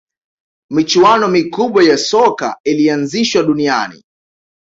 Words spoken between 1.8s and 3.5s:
ya soka ilianzishwa